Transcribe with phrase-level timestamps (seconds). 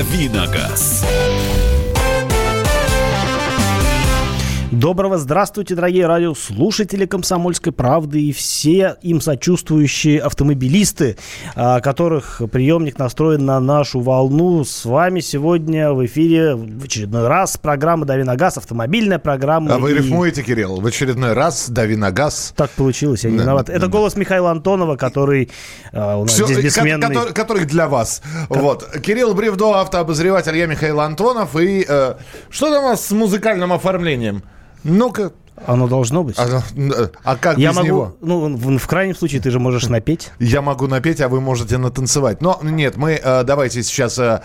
[0.00, 1.04] «Давиногаз».
[4.80, 11.18] Доброго здравствуйте, дорогие радиослушатели «Комсомольской правды» и все им сочувствующие автомобилисты,
[11.54, 14.64] а, которых приемник настроен на нашу волну.
[14.64, 19.74] С вами сегодня в эфире в очередной раз программа «Дави на газ», автомобильная программа.
[19.74, 19.94] А вы и...
[19.96, 22.54] рифмуете, Кирилл, в очередной раз «Дави на газ».
[22.56, 23.66] Так получилось, я не да, виноват.
[23.66, 23.92] Да, Это да.
[23.92, 25.50] голос Михаила Антонова, который
[25.92, 27.06] а, у нас Все, здесь бессменный.
[27.06, 28.22] Который, который для вас.
[28.48, 28.56] Как...
[28.56, 28.90] Вот.
[29.02, 31.54] Кирилл Бревдо, автообозреватель, я Михаил Антонов.
[31.60, 32.14] И э,
[32.48, 34.42] что там у вас с музыкальным оформлением?
[34.84, 35.32] Ну-ка,
[35.66, 36.36] оно должно быть.
[36.38, 36.62] А,
[37.24, 38.16] а как я без могу, него?
[38.20, 40.30] Ну, в, в крайнем случае ты же можешь напеть.
[40.38, 42.40] Я могу напеть, а вы можете натанцевать.
[42.40, 44.42] Но нет, мы э, давайте сейчас э,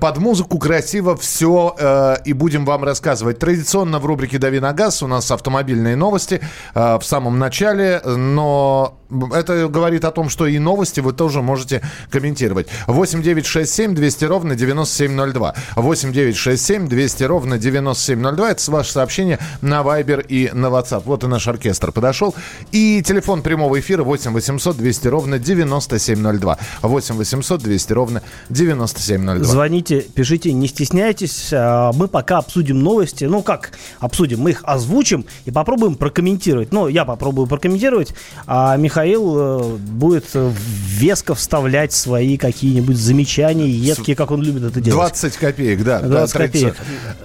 [0.00, 3.38] под музыку красиво все э, и будем вам рассказывать.
[3.38, 6.40] Традиционно в рубрике «Дави на газ» у нас автомобильные новости
[6.74, 8.98] э, в самом начале, но
[9.34, 12.68] это говорит о том, что и новости вы тоже можете комментировать.
[12.86, 15.54] 8 9 6 7 200 ровно 9702.
[15.76, 18.50] 8 9 6 7 200 ровно 9702.
[18.50, 21.02] Это ваше сообщение на Viber и на WhatsApp.
[21.04, 22.34] Вот и наш оркестр подошел.
[22.72, 26.58] И телефон прямого эфира 8 800 200 ровно 9702.
[26.82, 29.44] 8 800 200 ровно 9702.
[29.46, 31.50] Звоните, пишите, не стесняйтесь.
[31.52, 33.24] А, мы пока обсудим новости.
[33.24, 34.40] Ну как обсудим?
[34.40, 36.72] Мы их озвучим и попробуем прокомментировать.
[36.72, 38.14] Ну, я попробую прокомментировать,
[38.46, 45.12] а Михаил э, будет веско вставлять свои какие-нибудь замечания, едкие, как он любит это делать.
[45.12, 46.00] 20 копеек, да.
[46.00, 46.76] 20 копеек.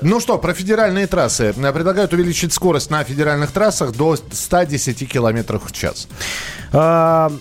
[0.01, 1.53] Ну что, про федеральные трассы.
[1.53, 6.07] Предлагают увеличить скорость на федеральных трассах до 110 км в час.
[6.71, 7.31] А,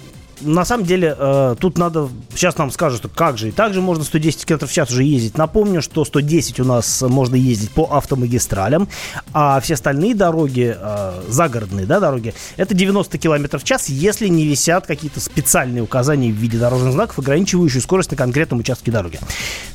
[0.41, 2.08] на самом деле, э, тут надо...
[2.34, 3.48] Сейчас нам скажут, что как же.
[3.48, 5.36] И также можно 110 км в час уже ездить.
[5.36, 8.88] Напомню, что 110 у нас можно ездить по автомагистралям,
[9.34, 14.47] а все остальные дороги, э, загородные да, дороги, это 90 км в час, если не
[14.47, 19.19] висят какие-то специальные указания в виде дорожных знаков, ограничивающие скорость на конкретном участке дороги.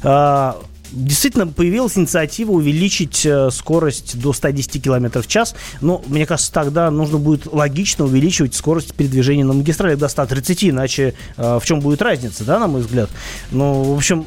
[0.04, 0.54] Э,
[0.92, 5.56] действительно появилась инициатива увеличить э, скорость до 110 км в час.
[5.82, 11.14] Но, мне кажется, тогда нужно будет логично увеличивать скорость передвижения на магистрали до 130, иначе
[11.38, 13.10] э, в чем будет разница, да, на мой взгляд.
[13.52, 14.26] Ну, в общем,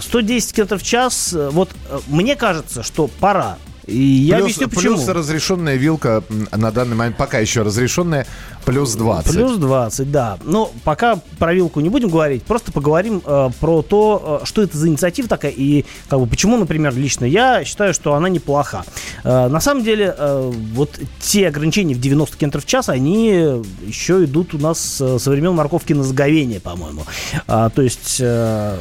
[0.00, 1.70] 110 э, км в час, вот
[2.08, 4.96] мне кажется, что пора и я плюс, объясню почему.
[4.96, 8.26] Плюс разрешенная вилка на данный момент пока еще разрешенная
[8.64, 9.32] плюс 20.
[9.32, 10.38] Плюс 20, да.
[10.44, 14.76] Но пока про вилку не будем говорить, просто поговорим э, про то, э, что это
[14.76, 18.84] за инициатива такая и как бы, почему, например, лично я считаю, что она неплоха.
[19.22, 24.24] Э, на самом деле, э, вот те ограничения в 90 км в час, они еще
[24.24, 27.02] идут у нас э, со времен морковки на заговение, по-моему.
[27.46, 28.16] А, то есть...
[28.20, 28.76] Э,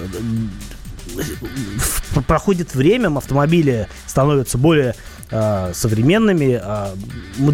[2.27, 4.95] проходит время, автомобили становятся более
[5.31, 6.59] э, современными.
[6.61, 6.93] Э,
[7.37, 7.53] мы,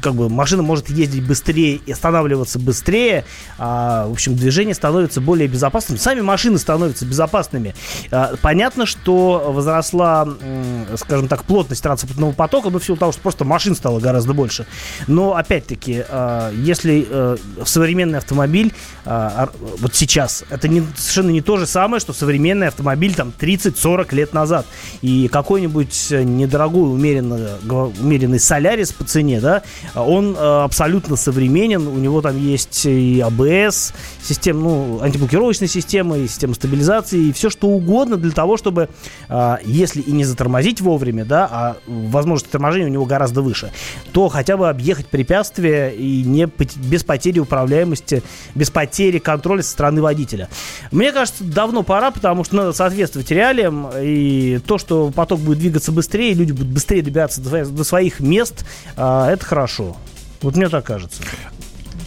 [0.00, 3.24] как бы машина может ездить быстрее и останавливаться быстрее.
[3.58, 5.98] Э, в общем, движение становится более безопасным.
[5.98, 7.74] Сами машины становятся безопасными.
[8.10, 13.20] Э, понятно, что возросла, э, скажем так, плотность транспортного потока, но в силу того, что
[13.20, 14.66] просто машин стало гораздо больше.
[15.06, 18.72] Но, опять-таки, э, если э, современный автомобиль
[19.04, 19.46] э,
[19.78, 24.32] вот сейчас, это не, совершенно не то же самое, что современный автомобиль там 30-40 лет
[24.32, 24.66] назад.
[25.02, 27.58] И какой-нибудь недорогой умеренно,
[28.00, 29.62] умеренный Солярис по цене, да,
[29.94, 33.92] он э, абсолютно современен, у него там есть и АБС,
[34.22, 38.88] система, ну, антиблокировочная система, и система стабилизации, и все что угодно для того, чтобы,
[39.28, 43.72] э, если и не затормозить вовремя, да, а возможность торможения у него гораздо выше,
[44.12, 48.22] то хотя бы объехать препятствие и не без потери управляемости,
[48.54, 50.48] без потери контроля со стороны водителя.
[50.90, 55.92] Мне кажется, давно пора, потому что надо соответствовать реалиям, и то, что поток будет двигаться
[55.92, 58.64] быстрее, люди будут быстрее добираться до своих мест,
[58.96, 59.96] а, это хорошо.
[60.42, 61.22] Вот мне так кажется.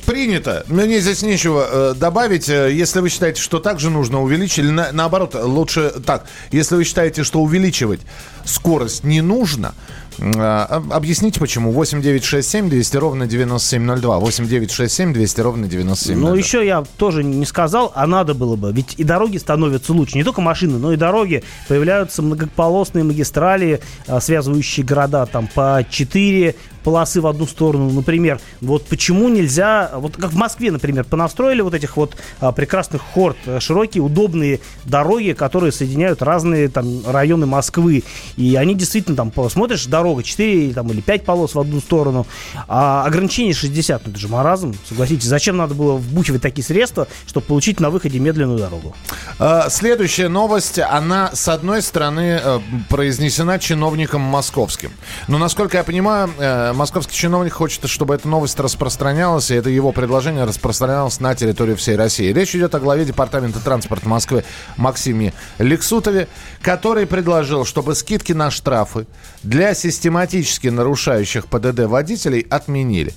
[0.06, 0.66] Принято.
[0.68, 2.50] Мне здесь нечего э, добавить.
[2.50, 6.26] Э, если вы считаете, что также нужно увеличить, или на, наоборот, лучше так.
[6.52, 8.02] Если вы считаете, что увеличивать
[8.44, 9.74] скорость не нужно,
[10.20, 11.72] объясните почему.
[11.72, 14.20] 8 9 6 7 200 ровно 9702.
[14.20, 16.30] 8 9 6 7 200 ровно 9702.
[16.30, 18.72] Ну, еще я тоже не сказал, а надо было бы.
[18.72, 20.18] Ведь и дороги становятся лучше.
[20.18, 21.44] Не только машины, но и дороги.
[21.68, 28.40] Появляются многополосные магистрали, а, связывающие города там по 4, полосы в одну сторону, например.
[28.62, 33.38] Вот почему нельзя, вот как в Москве, например, понастроили вот этих вот а, прекрасных хорд,
[33.46, 38.04] э, широкие, удобные дороги, которые соединяют разные там районы Москвы.
[38.36, 42.28] И они действительно там, посмотришь, дорога 4 там, или 5 полос в одну сторону,
[42.68, 45.26] а ограничение 60, ну это же маразм, согласитесь.
[45.26, 48.96] Зачем надо было вбухивать такие средства, чтобы получить на выходе медленную дорогу?
[49.40, 52.60] А, следующая новость, она, с одной стороны, э,
[52.90, 54.92] произнесена чиновником московским.
[55.28, 59.92] Но, насколько я понимаю, э, московский чиновник хочет, чтобы эта новость распространялась, и это его
[59.92, 62.32] предложение распространялось на территории всей России.
[62.34, 64.44] Речь идет о главе Департамента транспорта Москвы
[64.78, 66.28] Максиме Лексутове,
[66.62, 69.08] который предложил, чтобы скидки на штрафы
[69.44, 73.14] для систематически нарушающих ПДД водителей отменили.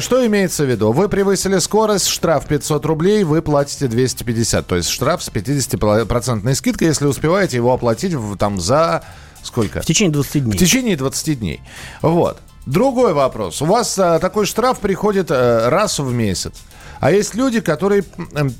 [0.00, 0.92] Что имеется в виду?
[0.92, 4.66] Вы превысили скорость, штраф 500 рублей, вы платите 250.
[4.66, 9.02] То есть штраф с 50% скидкой, если успеваете его оплатить там за
[9.42, 9.80] сколько?
[9.80, 10.52] В течение 20 дней.
[10.52, 11.60] В течение 20 дней.
[12.02, 12.38] Вот.
[12.70, 13.60] Другой вопрос.
[13.62, 16.52] У вас а, такой штраф приходит а, раз в месяц.
[17.00, 18.04] А есть люди, которые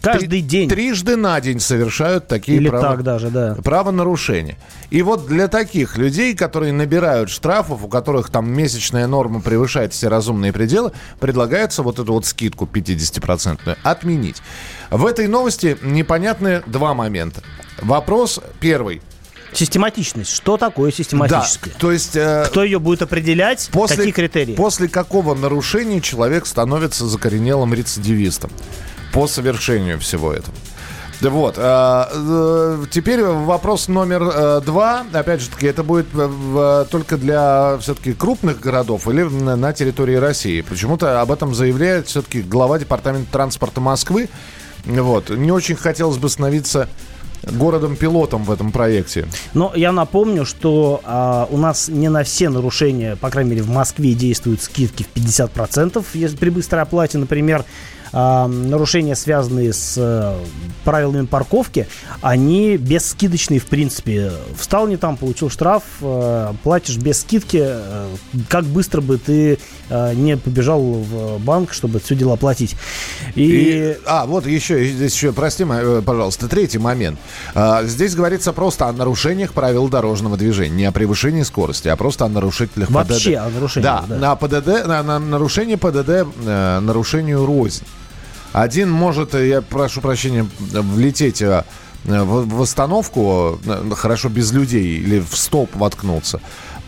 [0.03, 3.55] каждый три, день трижды на день совершают такие Или право, так даже, да.
[3.62, 4.57] правонарушения.
[4.89, 10.09] И вот для таких людей, которые набирают штрафов, у которых там месячная норма превышает все
[10.09, 14.43] разумные пределы, предлагается вот эту вот скидку 50% отменить.
[14.91, 17.43] В этой новости непонятны два момента.
[17.83, 19.03] Вопрос первый.
[19.52, 20.31] Систематичность.
[20.31, 21.73] Что такое систематическое?
[21.73, 22.17] Да, то есть...
[22.17, 23.69] Э, Кто ее будет определять?
[23.73, 24.55] После, Какие критерии?
[24.55, 28.50] После какого нарушения человек становится закоренелым рецидивистом?
[29.12, 30.55] По совершению всего этого.
[31.29, 31.56] Вот.
[31.58, 35.05] Э, э, теперь вопрос номер э, два.
[35.12, 36.06] Опять же таки, это будет
[36.91, 40.62] только для все-таки крупных городов или на территории России.
[40.62, 44.29] Почему-то об этом заявляет все-таки глава Департамента транспорта Москвы.
[44.85, 45.29] Вот.
[45.31, 46.88] Не очень хотелось бы становиться
[47.43, 49.27] городом-пилотом в этом проекте.
[49.55, 53.71] Но я напомню, что а, у нас не на все нарушения, по крайней мере в
[53.71, 57.65] Москве, действуют скидки в 50%, если при быстрой оплате, например,
[58.12, 60.37] э, нарушения, связанные с э,
[60.85, 61.87] правилами парковки,
[62.21, 64.33] они бесскидочные в принципе.
[64.59, 67.61] Встал не там, получил штраф, э, платишь без скидки.
[67.62, 68.09] Э,
[68.49, 69.59] как быстро бы ты
[69.89, 72.77] э, не побежал в банк, чтобы все дело оплатить.
[73.35, 73.43] И...
[73.43, 75.65] И, а, вот еще, здесь еще, прости,
[76.05, 77.19] пожалуйста, третий момент.
[77.55, 80.77] А, здесь говорится просто о нарушениях правил дорожного движения.
[80.77, 83.47] Не о превышении скорости, а просто о нарушителях Вообще ПДД.
[83.47, 84.15] о нарушениях, да.
[84.15, 84.19] да.
[84.19, 87.85] На ПДД, на, на нарушение ПДД, э, нарушению рознь.
[88.52, 91.64] Один может, э, я прошу прощения, влететь э,
[92.05, 96.41] в, в остановку, э, хорошо без людей, или в столб воткнуться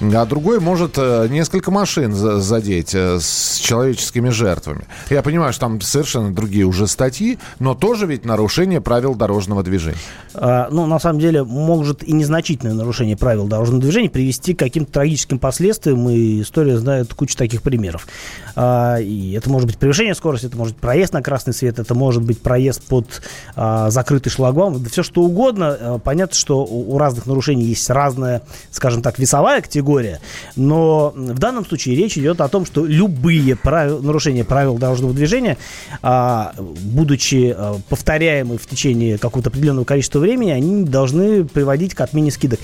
[0.02, 4.84] а другой может э, несколько машин задеть э, с человеческими жертвами.
[5.10, 9.98] Я понимаю, что там совершенно другие уже статьи, но тоже ведь нарушение правил дорожного движения.
[10.34, 14.92] А, ну, на самом деле, может и незначительное нарушение правил дорожного движения привести к каким-то
[14.92, 18.08] трагическим последствиям, и история знает кучу таких примеров.
[18.56, 21.94] А, и это может быть превышение скорости, это может быть проезд на красный свет, это
[21.94, 23.22] может быть проезд под
[23.54, 25.76] а, закрытый шлагбаум, все что угодно.
[25.80, 30.20] А, понятно, что у, у разных нарушений есть разная, скажем так, весовая категория, категория.
[30.56, 35.58] Но в данном случае речь идет о том, что любые правил, нарушения правил дорожного движения,
[36.02, 42.30] а, будучи а, повторяемы в течение какого-то определенного количества времени, они должны приводить к отмене
[42.30, 42.60] скидок.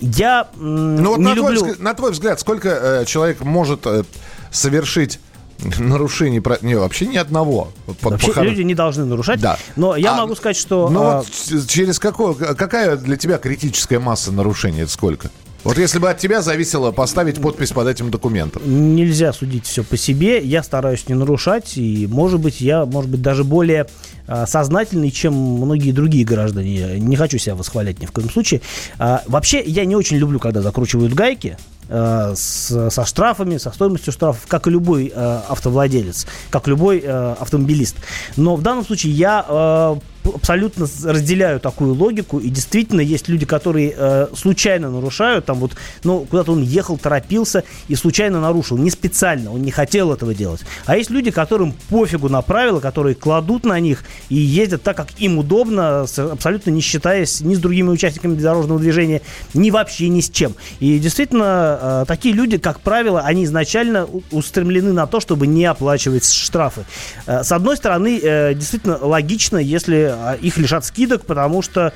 [0.00, 1.60] Я ну, вот не на люблю...
[1.60, 4.04] Твой, на твой взгляд, сколько э, человек может э,
[4.50, 5.18] совершить
[5.78, 7.72] нарушений, не, вообще ни одного.
[8.02, 9.40] вообще по, люди не должны нарушать.
[9.40, 9.58] Да.
[9.76, 10.88] Но я а, могу сказать, что...
[10.88, 11.16] Ну а...
[11.18, 14.80] вот через какое, какая для тебя критическая масса нарушений?
[14.80, 15.30] Это сколько?
[15.62, 18.62] Вот если бы от тебя зависело поставить подпись под этим документом.
[18.64, 20.40] Нельзя судить все по себе.
[20.42, 21.76] Я стараюсь не нарушать.
[21.76, 23.86] И, может быть, я, может быть, даже более
[24.26, 26.98] а, сознательный, чем многие другие граждане.
[26.98, 28.62] Не хочу себя восхвалять ни в коем случае.
[28.98, 31.58] А, вообще, я не очень люблю, когда закручивают гайки
[31.90, 37.34] э, с, со штрафами, со стоимостью штрафов, как и любой э, автовладелец, как любой э,
[37.38, 37.96] автомобилист.
[38.36, 42.38] Но в данном случае я э, абсолютно разделяю такую логику.
[42.38, 45.46] И действительно есть люди, которые э, случайно нарушают.
[45.46, 45.72] Там вот,
[46.04, 48.76] ну, куда-то он ехал, торопился и случайно нарушил.
[48.76, 50.62] Не специально, он не хотел этого делать.
[50.86, 55.08] А есть люди, которым пофигу на правила, которые кладут на них и ездят так, как
[55.18, 59.22] им удобно, абсолютно не считаясь ни с другими участниками дорожного движения,
[59.54, 60.54] ни вообще ни с чем.
[60.80, 66.30] И действительно, э, такие люди, как правило, они изначально устремлены на то, чтобы не оплачивать
[66.30, 66.84] штрафы.
[67.26, 71.92] Э, с одной стороны, э, действительно логично, если а их лишат скидок, потому что,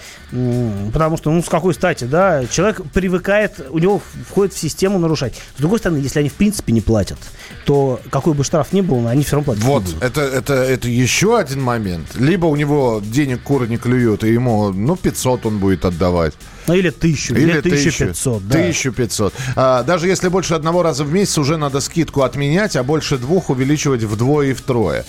[0.92, 5.34] потому что, ну, с какой стати, да, человек привыкает, у него входит в систему нарушать.
[5.56, 7.18] С другой стороны, если они в принципе не платят,
[7.64, 9.64] то какой бы штраф ни был, они все равно платят.
[9.64, 12.14] Вот, это, это, это еще один момент.
[12.14, 16.34] Либо у него денег куры не клюют, и ему, ну, 500 он будет отдавать.
[16.66, 18.58] Ну, или тысячу, или, или 1500, да.
[18.58, 19.34] 1500.
[19.56, 23.50] А, даже если больше одного раза в месяц, уже надо скидку отменять, а больше двух
[23.50, 25.04] увеличивать вдвое и втрое.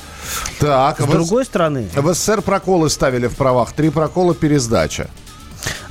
[0.60, 1.12] Так, С в...
[1.12, 1.90] другой стороны...
[1.96, 3.74] В СССР проколы ставили в правах.
[3.74, 5.10] Три прокола пересдача.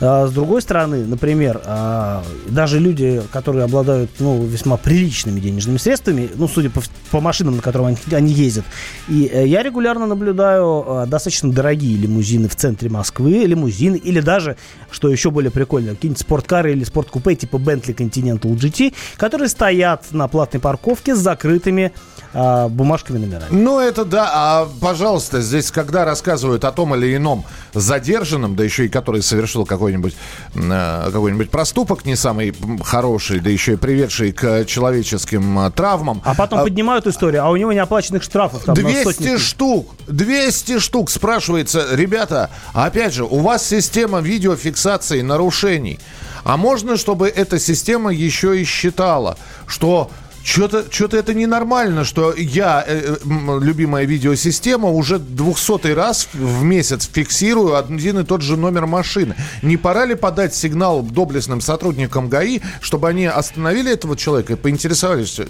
[0.01, 6.31] А, с другой стороны, например, а, даже люди, которые обладают ну, весьма приличными денежными средствами,
[6.35, 8.65] ну, судя по, по машинам, на которых они, ездят,
[9.09, 14.57] и э, я регулярно наблюдаю а, достаточно дорогие лимузины в центре Москвы, лимузины, или даже,
[14.91, 20.29] что еще более прикольно, какие-нибудь спорткары или спорткупе типа Bentley Continental GT, которые стоят на
[20.29, 21.93] платной парковке с закрытыми
[22.33, 23.47] бумажками номерами.
[23.51, 24.31] Ну, это да.
[24.35, 29.64] А, пожалуйста, здесь, когда рассказывают о том или ином задержанном, да еще и который совершил
[29.65, 30.15] какой-нибудь
[30.55, 32.55] э, какой-нибудь проступок не самый
[32.85, 36.23] хороший, да еще и приведший к человеческим э, травмам.
[36.25, 41.11] А потом а, поднимают историю, а у него неоплаченных штрафов там 200 штук, 200 штук.
[41.11, 45.99] Спрашивается, ребята, опять же, у вас система видеофиксации нарушений.
[46.45, 50.11] А можно, чтобы эта система еще и считала, что
[50.45, 57.09] что-то что это ненормально, что я, э, э любимая видеосистема, уже двухсотый раз в месяц
[57.11, 59.35] фиксирую один и тот же номер машины.
[59.63, 65.41] Не пора ли подать сигнал доблестным сотрудникам ГАИ, чтобы они остановили этого человека и поинтересовались,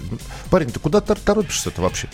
[0.51, 2.09] парень, ты куда торопишься-то вообще?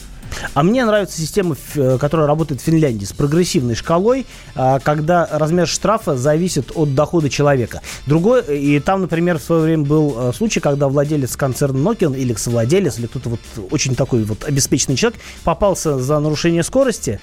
[0.54, 5.66] А мне нравится система, э, которая работает в Финляндии с прогрессивной шкалой, а, когда размер
[5.66, 7.82] штрафа зависит от дохода человека.
[8.06, 12.34] Другой, и там, например, в свое время был э, случай, когда владелец концерна Nokia или
[12.34, 17.20] совладелец, или кто-то вот очень такой вот обеспеченный человек попался за нарушение скорости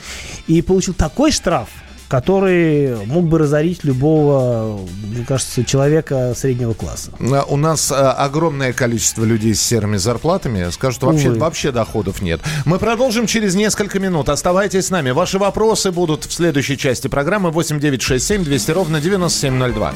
[0.48, 1.70] и получил такой штраф,
[2.08, 7.12] который мог бы разорить любого, мне кажется, человека среднего класса.
[7.20, 10.70] У нас а, огромное количество людей с серыми зарплатами.
[10.72, 12.42] Скажут, вообще, вообще доходов нет.
[12.66, 14.30] Мы продолжим через несколько минут.
[14.30, 15.12] Оставайтесь с нами.
[15.12, 19.94] Ваши вопросы будут в следующей части программы 8967 200 ровно 9702.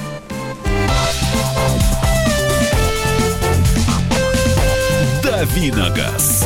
[5.23, 6.45] Давиногаз.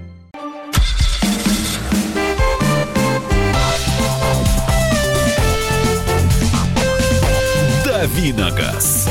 [8.01, 9.07] Давиногаз.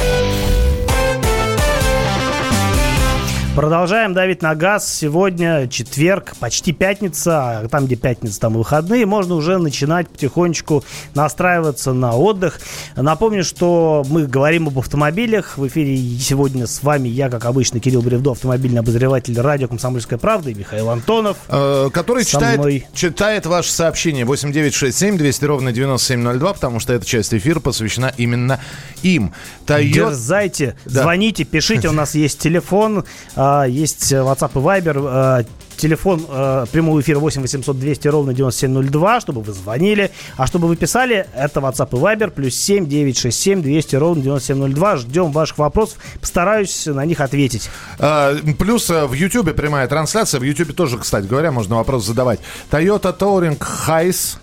[3.61, 4.91] Продолжаем давить на газ.
[4.91, 7.59] Сегодня четверг, почти пятница.
[7.59, 9.05] А там, где пятница, там выходные.
[9.05, 10.83] Можно уже начинать потихонечку
[11.15, 12.59] настраиваться на отдых.
[12.97, 15.59] Напомню, что мы говорим об автомобилях.
[15.59, 20.49] В эфире сегодня с вами я, как обычно, Кирилл Бревдо, автомобильный обозреватель радио «Комсомольская правда»
[20.49, 21.37] и Михаил Антонов.
[21.49, 22.87] Э, который читает, мной.
[22.95, 28.59] читает ваше сообщение 8967 200 ровно 9702, потому что эта часть эфира посвящена именно
[29.03, 29.35] им.
[29.67, 29.93] Toyota...
[29.93, 31.03] Дерзайте, да.
[31.03, 31.89] звоните, пишите.
[31.89, 33.05] У нас есть телефон
[33.37, 35.05] а, есть WhatsApp и Viber.
[35.07, 35.45] А,
[35.77, 40.11] телефон э, прямого эфира 8 800 200 ровно 9702, чтобы вы звонили.
[40.37, 44.97] А чтобы вы писали, это WhatsApp и Viber, плюс 7 967 200 ровно 9702.
[44.97, 47.71] Ждем ваших вопросов, постараюсь на них ответить.
[47.99, 50.41] А, плюс в YouTube прямая трансляция.
[50.41, 52.41] В YouTube тоже, кстати говоря, можно вопрос задавать.
[52.71, 54.39] Toyota Touring Hiace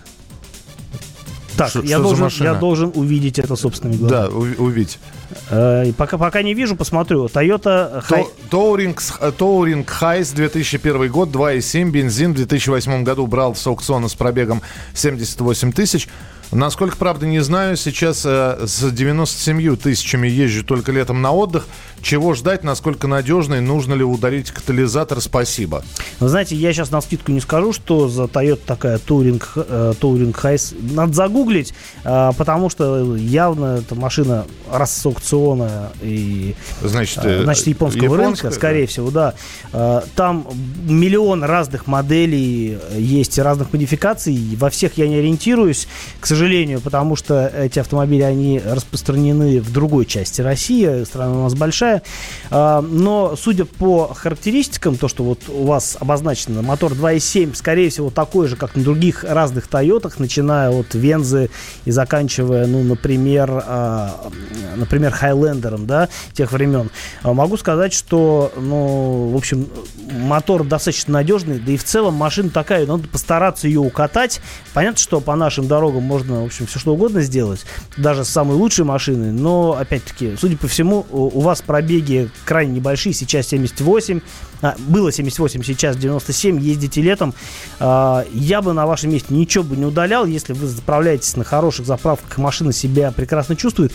[1.58, 4.30] так, Ш, я, должен, я должен увидеть это собственными глазами.
[4.30, 4.98] Да, увидеть.
[5.50, 7.26] Э, пока, пока не вижу, посмотрю.
[7.26, 8.02] Toyota.
[8.50, 8.96] Touring,
[9.36, 14.62] Touring Hiace 2001 год, 2,7, бензин в 2008 году брал с аукциона с пробегом
[14.94, 16.08] 78 тысяч.
[16.52, 17.76] Насколько, правда, не знаю.
[17.76, 21.66] Сейчас э, с 97 тысячами езжу только летом на отдых.
[22.00, 25.82] Чего ждать, насколько надежный, нужно ли ударить катализатор, спасибо.
[26.20, 30.32] Вы знаете, я сейчас на скидку не скажу, что за Toyota такая Touring, э, Touring
[30.32, 30.94] Hiace.
[30.94, 31.74] Надо загуглить,
[32.04, 38.26] э, потому что явно эта машина раз с аукциона и значит, э, значит японского японская,
[38.26, 38.86] рынка, скорее да.
[38.86, 39.34] всего, да.
[39.72, 40.46] Э, там
[40.86, 44.56] миллион разных моделей есть, разных модификаций.
[44.56, 45.88] Во всех я не ориентируюсь,
[46.20, 46.37] к сожалению,
[46.78, 51.04] потому что эти автомобили, они распространены в другой части России.
[51.04, 52.02] Страна у нас большая большая.
[52.50, 58.10] А, но, судя по характеристикам, то, что вот у вас обозначено, мотор 2.7, скорее всего,
[58.10, 61.50] такой же, как на других разных Тойотах, начиная от Вензы
[61.84, 64.30] и заканчивая, ну, например, а,
[64.76, 66.90] например, Хайлендером, да, тех времен.
[67.22, 69.68] А, могу сказать, что, ну, в общем,
[70.10, 74.40] мотор достаточно надежный, да и в целом машина такая, надо постараться ее укатать.
[74.74, 77.64] Понятно, что по нашим дорогам можно, в общем, все что угодно сделать,
[77.96, 82.74] даже с самой лучшей машины, но, опять-таки, судя по всему, у вас про пробеги крайне
[82.74, 84.20] небольшие, сейчас 78,
[84.62, 87.34] а, было 78, сейчас 97, ездите летом.
[87.78, 91.86] А, я бы на вашем месте ничего бы не удалял, если вы заправляетесь на хороших
[91.86, 93.92] заправках, машина себя прекрасно чувствует.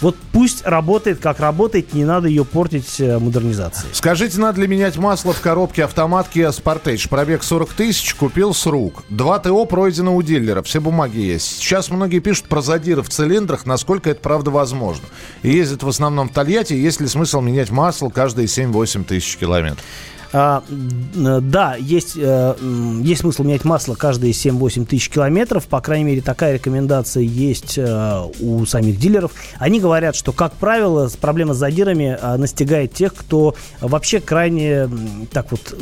[0.00, 3.94] Вот пусть работает, как работает, не надо ее портить э, модернизацией.
[3.94, 7.08] Скажите, надо ли менять масло в коробке автомат Kia Sportage?
[7.08, 9.04] Пробег 40 тысяч, купил с рук.
[9.08, 11.58] Два ТО пройдено у дилера, все бумаги есть.
[11.58, 15.06] Сейчас многие пишут про задиры в цилиндрах, насколько это правда возможно.
[15.42, 19.82] И ездят в основном в Тольятти, есть ли смысл менять масло каждые 7-8 тысяч километров?
[20.38, 20.62] А,
[21.14, 22.54] да, есть, э,
[23.02, 25.66] есть смысл менять масло каждые 7-8 тысяч километров.
[25.66, 29.32] По крайней мере, такая рекомендация есть э, у самих дилеров.
[29.58, 34.90] Они говорят, что, как правило, проблема с задирами э, настигает тех, кто вообще крайне
[35.32, 35.74] так вот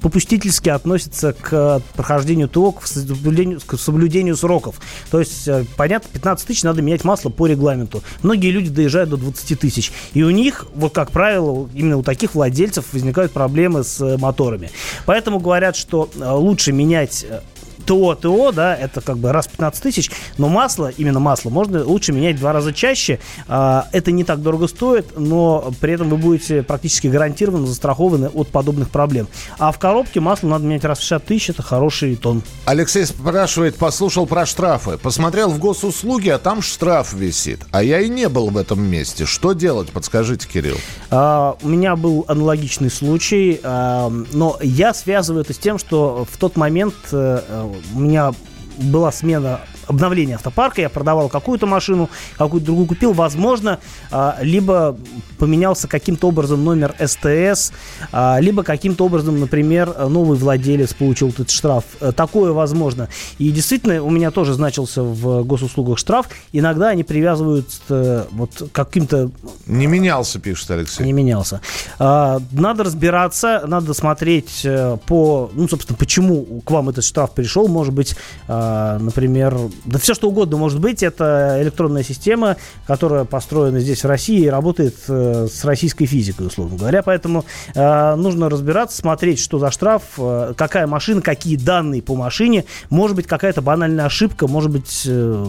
[0.00, 4.80] попустительски относится к прохождению ТО, к соблюдению, к соблюдению сроков.
[5.12, 8.02] То есть, понятно, 15 тысяч надо менять масло по регламенту.
[8.24, 9.92] Многие люди доезжают до 20 тысяч.
[10.14, 14.70] И у них, вот как правило, именно у таких владельцев возникают проблемы с моторами.
[15.06, 17.40] Поэтому говорят, что э, лучше менять э,
[17.84, 22.12] ТО, ТО, да, это как бы раз 15 тысяч, но масло, именно масло, можно лучше
[22.12, 23.18] менять в два раза чаще.
[23.48, 28.48] А, это не так дорого стоит, но при этом вы будете практически гарантированно застрахованы от
[28.48, 29.28] подобных проблем.
[29.58, 32.42] А в коробке масло надо менять раз в 60 тысяч, это хороший тон.
[32.64, 34.98] Алексей спрашивает, послушал про штрафы.
[34.98, 37.60] Посмотрел в госуслуги, а там штраф висит.
[37.70, 39.26] А я и не был в этом месте.
[39.26, 39.90] Что делать?
[39.90, 40.76] Подскажите, Кирилл.
[41.10, 46.36] А, у меня был аналогичный случай, а, но я связываю это с тем, что в
[46.36, 48.32] тот момент э, у меня
[48.78, 53.78] была смена обновления автопарка, я продавал какую-то машину, какую-то другую купил, возможно,
[54.10, 54.96] а, либо
[55.38, 57.72] поменялся каким-то образом номер СТС,
[58.12, 61.84] а, либо каким-то образом, например, новый владелец получил этот штраф.
[62.00, 63.08] Э, такое возможно.
[63.38, 66.28] И действительно, у меня тоже значился в госуслугах штраф.
[66.52, 69.30] Иногда они привязывают э, вот каким-то...
[69.66, 71.04] Не менялся, пишет Алексей.
[71.04, 71.60] Не менялся.
[71.98, 77.68] А, надо разбираться, надо смотреть э, по, ну, собственно, почему к вам этот штраф пришел.
[77.68, 78.16] Может быть,
[78.48, 81.02] например, да все что угодно может быть.
[81.02, 82.56] Это электронная система,
[82.86, 87.02] которая построена здесь в России и работает э, с российской физикой, условно говоря.
[87.02, 87.44] Поэтому
[87.74, 92.64] э, нужно разбираться, смотреть, что за штраф, э, какая машина, какие данные по машине.
[92.88, 95.46] Может быть, какая-то банальная ошибка, может быть, э,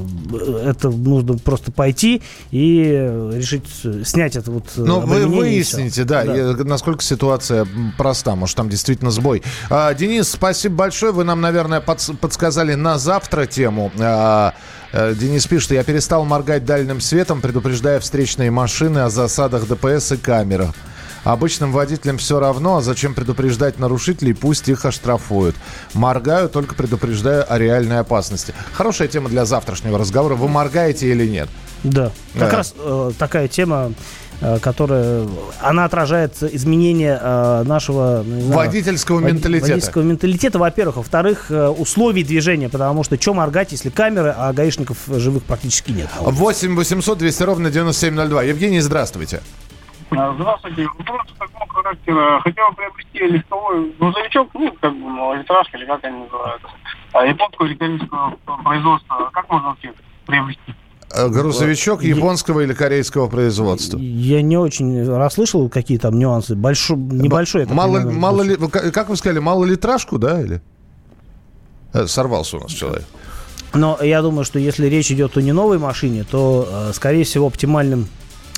[0.66, 2.22] это нужно просто пойти
[2.52, 2.84] и
[3.34, 3.66] решить
[4.06, 4.66] снять это вот.
[4.76, 6.64] Но вы выясните, да, да.
[6.64, 8.36] насколько ситуация проста.
[8.36, 9.44] Может, там действительно сбой.
[9.70, 11.12] А, Денис, спасибо большое.
[11.12, 13.92] Вы нам, наверное, подсказали на завтра тему.
[14.22, 14.54] А,
[14.94, 20.17] э, Денис пишет, я перестал моргать дальним светом, предупреждая встречные машины о засадах ДПС и
[20.17, 20.76] камерах.
[21.24, 25.56] Обычным водителям все равно, а зачем предупреждать нарушителей, пусть их оштрафуют.
[25.93, 28.54] Моргаю, только предупреждаю о реальной опасности.
[28.74, 30.36] Хорошая тема для завтрашнего разговора.
[30.36, 31.50] Вы моргаете или нет?
[31.84, 32.58] Да, как да.
[32.58, 33.93] раз э, такая тема
[34.62, 35.27] которая,
[35.62, 39.67] она отражает изменения э, нашего знаю, водительского менталитета.
[39.67, 40.97] Водительского менталитета, во-первых.
[40.97, 46.10] Во-вторых, э, условий движения, потому что что моргать, если камеры, а гаишников живых практически нет.
[46.19, 48.43] 8 800 200 ровно 9702.
[48.43, 49.41] Евгений, здравствуйте.
[50.10, 50.88] Здравствуйте.
[50.97, 52.41] Вопрос такого характера.
[52.41, 56.67] Хотел приобрести листовой грузовичок, ну, как бы, ну, литражка, или как они называются.
[57.13, 59.30] А японского или корейского производства.
[59.32, 59.93] Как можно вообще
[60.25, 60.75] приобрести?
[61.13, 63.97] Э, грузовичок японского или корейского производства?
[63.97, 66.56] Я не очень расслышал, какие там нюансы.
[66.56, 67.65] Большой, небольшой.
[67.65, 68.58] Мало, понимаю, мало ли,
[68.91, 70.62] как вы сказали, малолитражку, да, или?
[71.93, 73.04] Э, сорвался у нас человек.
[73.74, 77.47] Но я думаю, что если речь идет о не новой машине, то, э, скорее всего,
[77.47, 78.08] оптимальным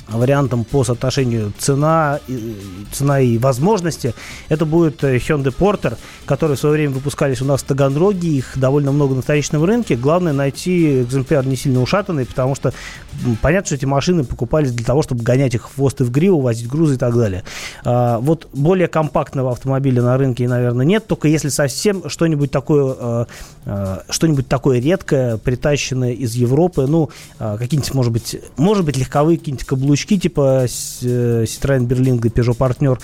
[0.08, 2.20] вариантом по соотношению цена,
[2.92, 4.14] цена и возможности,
[4.48, 8.52] это будет э, Hyundai Porter, которые в свое время выпускались у нас в Таганроге, их
[8.56, 9.96] довольно много на вторичном рынке.
[9.96, 12.72] Главное найти экземпляр не сильно ушатанный, потому что
[13.40, 16.40] понятно, что эти машины покупались для того, чтобы гонять их в хвост и в гриву,
[16.40, 17.42] возить грузы и так далее.
[17.84, 23.24] А, вот более компактного автомобиля на рынке, наверное, нет, только если совсем что-нибудь такое, э,
[23.64, 29.66] э, что-нибудь такое редкое, притащенное из Европы, ну, какие-нибудь, может быть, может быть, легковые какие-нибудь
[29.66, 32.98] каблуки каблучки типа э, Citroёn Berlingo, Peugeot Partner.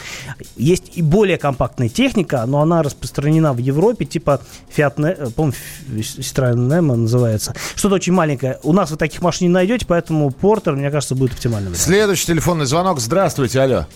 [0.56, 4.40] Есть и более компактная техника, но она распространена в Европе, типа
[4.76, 5.54] Fiat, э, по-моему,
[5.98, 7.54] Citroёn Nemo называется.
[7.76, 8.58] Что-то очень маленькое.
[8.62, 11.74] У нас вы таких машин не найдете, поэтому Porter, мне кажется, будет оптимальным.
[11.74, 12.98] Следующий телефонный звонок.
[13.00, 13.86] Здравствуйте, алло.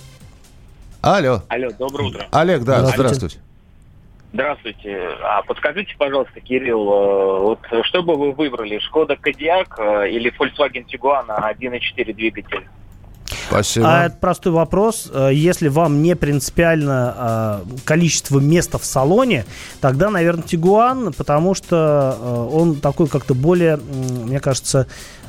[1.03, 1.43] Алло.
[1.49, 2.27] Алло, доброе утро.
[2.31, 2.97] Олег, да, здравствуйте.
[2.97, 3.39] здравствуйте.
[4.33, 5.09] Здравствуйте.
[5.23, 11.27] А подскажите, пожалуйста, Кирилл, э, вот что бы вы выбрали, Шкода Кодиак или Volkswagen Tiguan
[11.29, 12.67] 1.4 двигатель?
[13.49, 13.87] Спасибо.
[13.89, 15.11] А это простой вопрос.
[15.13, 19.45] Э, если вам не принципиально а, количество места в салоне,
[19.81, 24.87] тогда, наверное, Тигуан, потому что э, он такой как-то более, мне кажется,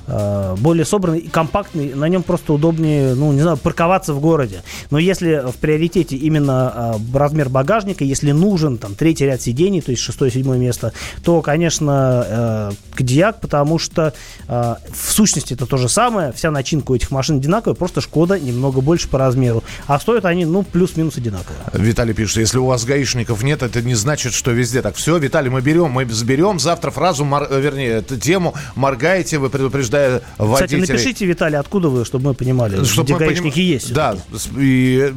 [0.07, 4.63] э, более собранный и компактный, на нем просто удобнее, ну, не знаю, парковаться в городе.
[4.91, 9.91] Но если в приоритете именно э, размер багажника, если нужен там третий ряд сидений, то
[9.91, 14.13] есть шестое-седьмое место, то, конечно, э, Кодиак, потому что
[14.47, 18.39] э, в сущности это то же самое, вся начинка у этих машин одинаковая, просто Шкода
[18.39, 19.63] немного больше по размеру.
[19.87, 21.55] А стоят они, ну, плюс-минус одинаково.
[21.73, 24.95] Виталий пишет, если у вас гаишников нет, это не значит, что везде так.
[24.95, 27.47] Все, Виталий, мы берем, мы сберем завтра фразу, мор...
[27.49, 30.83] Э, вернее, эту тему, моргаете, вы предупреждая водителей.
[30.83, 33.67] Кстати, напишите, Виталий, откуда вы, чтобы мы понимали, чтобы где мы гаишники поним...
[33.67, 33.93] есть.
[33.93, 34.15] Да,
[34.55, 35.11] и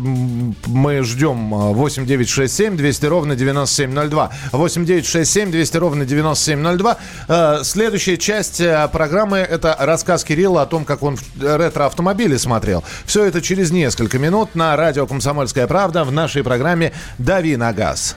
[0.67, 4.31] мы ждем 8967 200 ровно 9702.
[4.53, 6.97] 8967 200 ровно 9702.
[7.29, 12.78] Э, следующая часть э, программы– это рассказ Кирилла о том, как он ретро-автомобили смотрел.
[13.05, 18.17] Все это через несколько минут на радио «Комсомольская правда» в нашей программе «Дави на газ».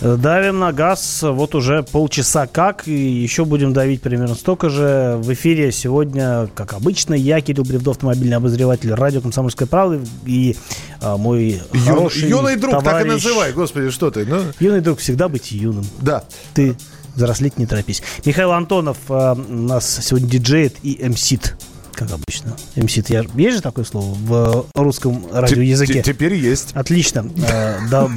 [0.00, 5.16] Давим на газ вот уже полчаса как, и еще будем давить примерно столько же.
[5.18, 10.56] В эфире сегодня, как обычно, я, Кирилл Бревдов, автомобильный обозреватель радио «Комсомольская правда» и
[11.02, 12.90] а, мой Ю, хороший Юный друг, товарищ...
[12.90, 14.24] так и называй, господи, что ты.
[14.24, 14.42] Ну...
[14.58, 15.84] Юный друг, всегда быть юным.
[16.00, 16.24] Да.
[16.54, 16.76] Ты
[17.14, 18.02] взрослеть не торопись.
[18.24, 21.56] Михаил Антонов а, у нас сегодня диджеет и мсит
[22.00, 22.56] как обычно.
[22.76, 26.02] МС, я, есть же такое слово в русском радиоязыке?
[26.02, 26.70] Теперь есть.
[26.72, 27.30] Отлично.
[27.46, 28.08] Э, да,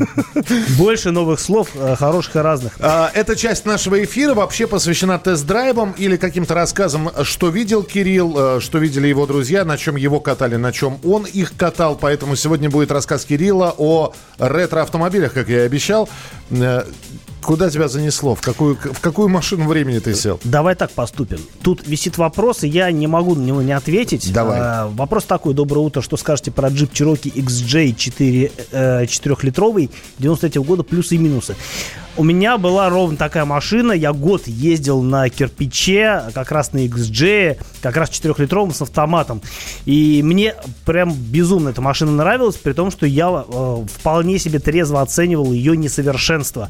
[0.78, 2.78] больше новых слов, э, хороших и разных.
[2.80, 8.60] А, Эта часть нашего эфира вообще посвящена тест-драйвам или каким-то рассказам, что видел Кирилл, э,
[8.62, 11.98] что видели его друзья, на чем его катали, на чем он их катал.
[12.00, 16.08] Поэтому сегодня будет рассказ Кирилла о ретро-автомобилях, как я и обещал.
[17.44, 18.36] Э, Куда тебя занесло?
[18.36, 20.40] В какую, в какую машину времени ты сел?
[20.44, 21.40] Давай так поступим.
[21.62, 24.32] Тут висит вопрос, и я не могу на него не ответить.
[24.34, 24.60] Давай.
[24.62, 25.54] А, вопрос такой.
[25.54, 26.02] Доброе утро.
[26.02, 31.56] Что скажете про джип Cherokee XJ 4, э, 4-литровый 93 года плюсы и минусы?
[32.16, 33.92] У меня была ровно такая машина.
[33.92, 39.42] Я год ездил на кирпиче, как раз на XJ, как раз 4-литровым с автоматом.
[39.86, 40.54] И мне
[40.86, 45.76] прям безумно эта машина нравилась, при том, что я э, вполне себе трезво оценивал ее
[45.76, 46.70] несовершенство.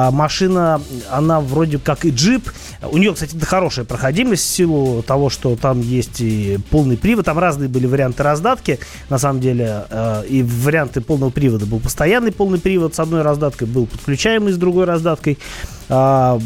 [0.00, 2.50] А, машина, она вроде как и джип.
[2.90, 7.26] У нее, кстати, хорошая проходимость в силу того, что там есть и полный привод.
[7.26, 8.78] Там разные были варианты раздатки,
[9.10, 9.84] на самом деле.
[9.90, 14.56] Э, и варианты полного привода был постоянный полный привод с одной раздаткой, был подключаемый с
[14.56, 15.38] другой раздаткой.
[15.92, 16.38] А,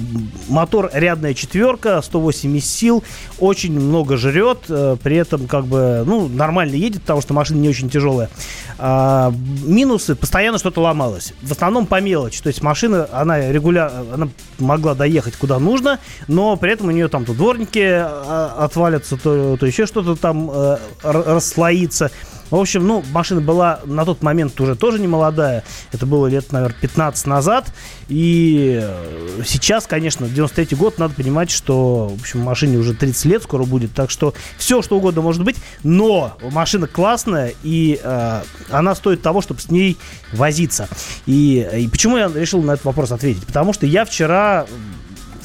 [0.48, 3.04] мотор рядная четверка, 180 сил,
[3.38, 7.68] очень много жрет, э, при этом как бы, ну, нормально едет, потому что машина не
[7.68, 8.30] очень тяжелая.
[8.78, 9.32] А,
[9.64, 11.34] минусы, постоянно что-то ломалось.
[11.42, 14.28] В основном по мелочи, то есть машина, она регулярно, она
[14.58, 19.58] могла доехать куда нужно, но при этом у нее там то дворники а, отвалятся, то,
[19.58, 22.10] то еще что-то там э, расслоится.
[22.54, 25.64] В общем, ну, машина была на тот момент уже тоже не молодая.
[25.90, 27.72] Это было лет, наверное, 15 назад.
[28.08, 33.42] И э, сейчас, конечно, 93 год, надо понимать, что, в общем, машине уже 30 лет
[33.42, 33.92] скоро будет.
[33.92, 35.56] Так что все, что угодно может быть.
[35.82, 39.98] Но машина классная, и э, она стоит того, чтобы с ней
[40.32, 40.88] возиться.
[41.26, 43.44] И, и почему я решил на этот вопрос ответить?
[43.44, 44.66] Потому что я вчера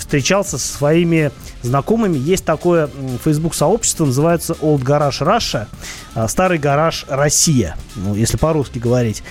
[0.10, 2.18] встречался со своими знакомыми.
[2.18, 2.90] Есть такое
[3.24, 5.68] Facebook сообщество, называется Old Garage Russia,
[6.16, 9.22] а, старый гараж Россия, ну, если по-русски говорить.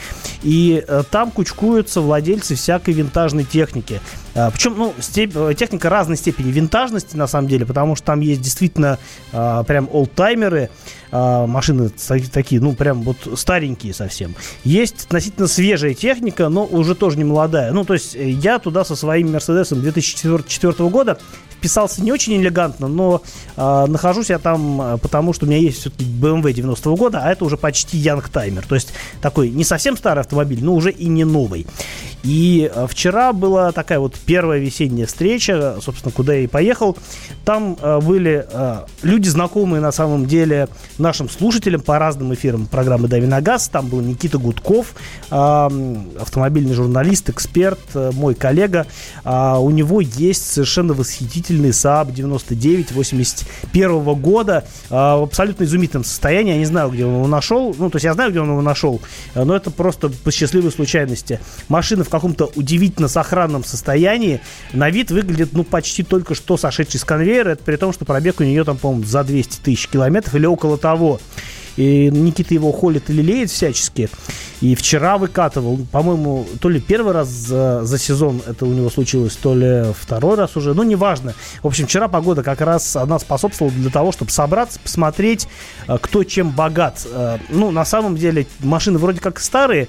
[0.44, 4.00] И э, там кучкуются владельцы всякой винтажной техники.
[4.38, 5.34] А, Причем, ну, степ...
[5.56, 8.98] техника разной степени винтажности, на самом деле, потому что там есть действительно
[9.32, 10.70] а, прям олдтаймеры,
[11.10, 11.90] а, машины
[12.32, 14.36] такие, ну, прям вот старенькие совсем.
[14.62, 17.72] Есть относительно свежая техника, но уже тоже не молодая.
[17.72, 21.18] Ну, то есть э, я туда со своим Мерседесом 2004 года
[21.50, 23.22] вписался не очень элегантно, но
[23.56, 27.32] э, нахожусь я там э, потому, что у меня есть все-таки BMW 90 года, а
[27.32, 28.64] это уже почти Youngtimer.
[28.66, 31.66] То есть такой не совсем старый автомобиль, но уже и не новый.
[32.22, 36.96] И э, вчера была такая вот первая весенняя встреча, собственно, куда я и поехал.
[37.44, 43.08] Там э, были э, люди, знакомые на самом деле нашим слушателям по разным эфирам программы
[43.08, 43.68] «Дави на газ».
[43.68, 44.94] Там был Никита Гудков,
[45.30, 48.86] автомобильный журналист, эксперт, мой коллега.
[49.24, 56.52] Э, у него есть совершенно восхитительный Saab 99 81 года в абсолютно изумительном состоянии.
[56.52, 57.74] Я не знаю, где он его нашел.
[57.78, 59.00] Ну, то есть я знаю, где он его нашел,
[59.34, 61.40] но это просто по счастливой случайности.
[61.68, 64.40] Машина в каком-то удивительно сохранном состоянии.
[64.72, 67.50] На вид выглядит, ну, почти только что сошедший с конвейера.
[67.50, 70.76] Это при том, что пробег у нее там, по-моему, за 200 тысяч километров или около
[70.78, 71.20] того.
[71.76, 74.10] И Никита его холит и лелеет всячески.
[74.60, 79.36] И вчера выкатывал, по-моему, то ли первый раз за, за сезон это у него случилось,
[79.36, 80.74] то ли второй раз уже.
[80.74, 81.34] Ну, неважно.
[81.62, 85.46] В общем, вчера погода как раз она способствовала для того, чтобы собраться, посмотреть,
[85.86, 87.06] э, кто чем богат.
[87.08, 89.86] Э, Ну, на самом деле, машины вроде как старые,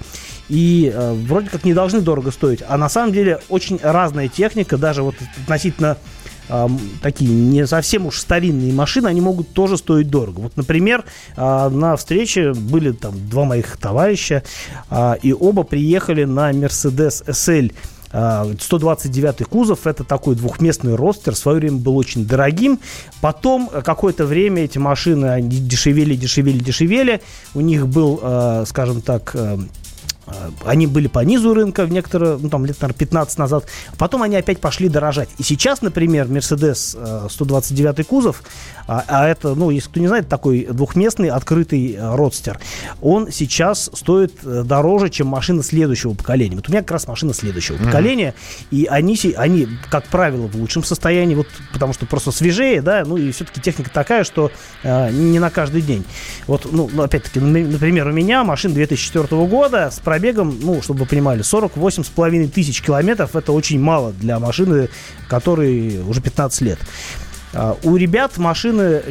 [0.50, 2.64] и э, вроде как не должны дорого стоить.
[2.68, 5.98] А на самом деле очень разная техника, даже вот относительно
[6.50, 6.68] э,
[7.02, 10.40] такие не совсем уж старинные машины, они могут тоже стоить дорого.
[10.40, 11.06] Вот, например,
[11.38, 14.44] э, на встрече были там два моих товарища,
[14.90, 17.72] э, и оба приехали на Mercedes SL
[18.12, 22.80] 129 кузов, это такой двухместный ростер, в свое время был очень дорогим.
[23.22, 27.22] Потом э, какое-то время эти машины они дешевели, дешевели, дешевели.
[27.54, 29.60] У них был, э, скажем так, э,
[30.66, 33.66] они были по низу рынка в некоторые, ну там лет, наверное, 15 назад.
[33.98, 35.30] Потом они опять пошли дорожать.
[35.38, 38.44] И сейчас, например, Mercedes э, 129 кузов,
[38.88, 42.60] а, а это, ну, если кто не знает, такой двухместный открытый э, родстер,
[43.02, 46.56] он сейчас стоит э, дороже, чем машина следующего поколения.
[46.56, 47.86] Вот у меня как раз машина следующего mm-hmm.
[47.86, 48.34] поколения,
[48.72, 53.18] и они, они, как правило, в лучшем состоянии, вот потому что просто свежее, да, ну
[53.18, 54.52] и все-таки техника такая, что
[54.84, 56.04] э, не на каждый день.
[56.48, 61.06] Вот, ну, ну, опять-таки, например, у меня машина 2004 года с пробегом, ну, чтобы вы
[61.06, 64.90] понимали, 48 с половиной тысяч километров, это очень мало для машины,
[65.28, 66.80] которой уже 15 лет.
[67.54, 69.02] А, У ребят машины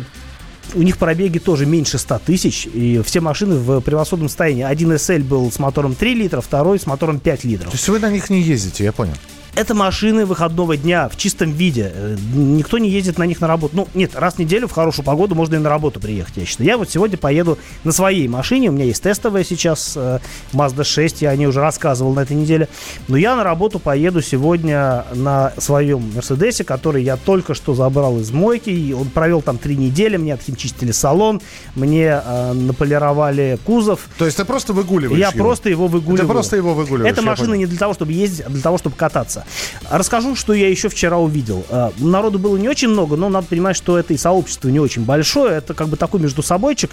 [0.75, 4.65] у них пробеги тоже меньше 100 тысяч, и все машины в превосходном состоянии.
[4.65, 7.71] Один SL был с мотором 3 литра, второй с мотором 5 литров.
[7.71, 9.15] То есть вы на них не ездите, я понял.
[9.59, 11.91] Это машины выходного дня в чистом виде.
[11.93, 13.75] Э, Никто не ездит на них на работу.
[13.75, 16.69] Ну, нет, раз в неделю в хорошую погоду можно и на работу приехать, я считаю.
[16.69, 18.69] Я вот сегодня поеду на своей машине.
[18.69, 20.21] У меня есть тестовая сейчас э,
[20.53, 22.69] Mazda 6, я о ней уже рассказывал на этой неделе.
[23.09, 28.31] Но я на работу поеду сегодня на своем Мерседесе, который я только что забрал из
[28.31, 28.71] мойки.
[28.71, 31.43] И он провел там три недели, мне отхимчистили салон,
[31.75, 34.09] мне э, наполировали кузов.
[34.19, 35.39] То есть ты просто выгуливаешь Я его?
[35.47, 36.29] просто его выгуливаю.
[36.29, 37.59] Ты просто его выгуливаешь, Эта машина понял.
[37.63, 39.45] не для того, чтобы ездить, а для того, чтобы кататься.
[39.91, 41.65] Расскажу, что я еще вчера увидел.
[41.71, 45.05] А, Народу было не очень много, но надо понимать, что это и сообщество не очень
[45.05, 45.57] большое.
[45.57, 46.91] Это как бы такой между собойчик.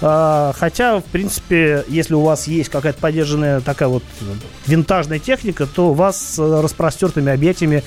[0.00, 4.02] А, Хотя, в принципе, если у вас есть какая-то поддержанная такая вот
[4.66, 7.82] винтажная техника, то вас с распростертыми объятиями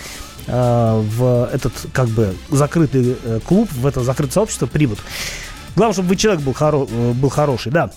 [0.48, 5.00] а, в этот как бы закрытый э, клуб, в это закрытое сообщество прибыт.
[5.76, 7.92] Главное, чтобы вы человек был, хоро- э, был хороший, да.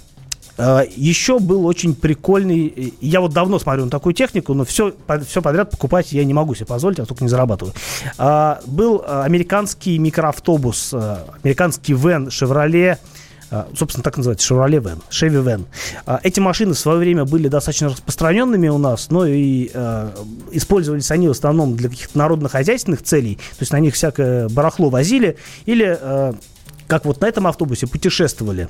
[0.59, 2.95] А, Еще был очень прикольный.
[3.01, 4.95] Я вот давно смотрю на такую технику, но все,
[5.27, 7.75] все подряд покупать я не могу себе позволить, а только не зарабатываю.
[8.19, 12.29] А, Был американский микроавтобус, а, американский вен
[13.51, 16.21] а, Собственно, так называется, Chevrolet Van, Chevy Van.
[16.23, 20.11] Эти машины в свое время были достаточно распространенными у нас, но и э,
[20.53, 23.35] использовались они в основном для каких-то народно-хозяйственных целей.
[23.35, 25.37] То есть на них всякое барахло возили
[25.67, 26.33] или, э,
[26.87, 28.69] как вот на этом автобусе, путешествовали.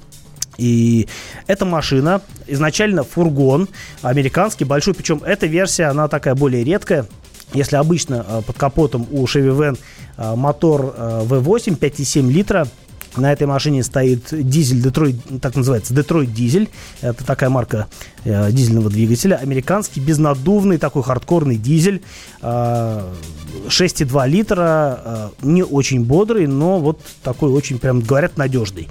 [0.58, 1.08] И
[1.46, 3.68] эта машина изначально фургон
[4.02, 7.06] американский, большой, причем эта версия, она такая более редкая.
[7.54, 9.78] Если обычно э, под капотом у Chevy Van
[10.16, 12.66] э, мотор э, V8 5,7 литра,
[13.16, 16.68] на этой машине стоит дизель Детройт, так называется, Детройт дизель.
[17.00, 17.88] Это такая марка
[18.24, 19.36] э, дизельного двигателя.
[19.36, 22.02] Американский, безнадувный, такой хардкорный дизель.
[22.40, 23.12] Э,
[23.68, 25.00] 6,2 литра.
[25.04, 28.88] э, не очень бодрый, но вот такой очень, прям говорят, надежный.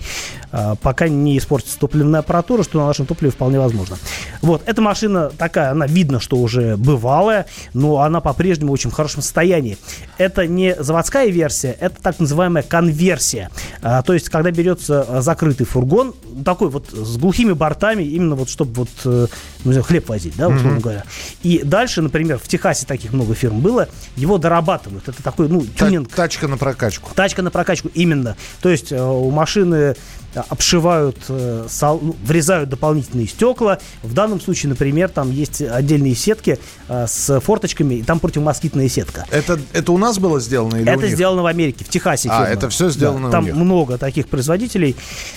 [0.51, 3.97] Э, пока не испортится топливная аппаратура, что на нашем топливе вполне возможно.
[4.41, 9.21] Вот, эта машина такая, она видно, что уже бывалая, но она по-прежнему в очень хорошем
[9.21, 9.77] состоянии.
[10.17, 13.49] Это не заводская версия, это так называемая конверсия.
[13.81, 16.13] То есть, когда берется а, закрытый фургон,
[16.45, 19.27] такой вот с глухими бортами, именно вот чтобы вот, э,
[19.63, 21.03] ну, знаю, хлеб возить, да, условно говоря.
[21.43, 25.07] И дальше, например, в Техасе таких много фирм было, его дорабатывают.
[25.07, 26.09] Это такой, ну, Та- тюнинг.
[26.09, 27.11] Тачка на прокачку.
[27.15, 28.35] Тачка на прокачку, именно.
[28.61, 29.95] То есть э, у машины
[30.33, 33.79] э, обшивают, э, ну, врезают дополнительные стекла.
[34.03, 39.25] В данном случае, например, там есть отдельные сетки э, с форточками, и там противомоскитная сетка.
[39.31, 42.29] Это, это у нас было сделано или Это сделано в Америке, в Техасе.
[42.29, 42.53] А, фирма.
[42.53, 43.55] это всё сделано у Там них.
[43.55, 44.95] много таких производителей.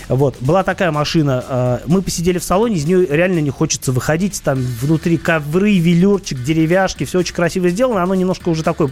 [0.08, 0.36] Вот.
[0.40, 1.44] Была такая машина.
[1.48, 4.13] э, Мы посидели в салоне, из нее реально не хочется выходить.
[4.42, 7.04] Там внутри ковры, велюрчик, деревяшки.
[7.04, 8.02] Все очень красиво сделано.
[8.02, 8.90] Оно немножко уже такое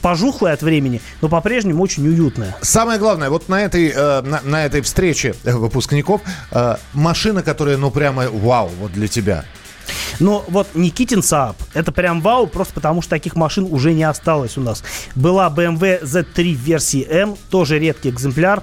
[0.00, 2.56] пожухлое от времени, но по-прежнему очень уютное.
[2.62, 7.76] Самое главное, вот на этой, э, на, на этой встрече э, выпускников э, машина, которая,
[7.76, 9.44] ну, прямо вау, вот для тебя.
[10.20, 14.56] Но вот Никитин Saab, это прям вау, просто потому что таких машин уже не осталось
[14.56, 14.82] у нас.
[15.14, 18.62] Была BMW Z3 в версии M, тоже редкий экземпляр,